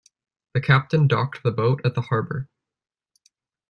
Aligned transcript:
The 0.55 0.61
captain 0.61 1.05
docked 1.07 1.43
the 1.43 1.51
boat 1.51 1.79
at 1.85 1.93
the 1.93 2.01
harbour. 2.01 2.49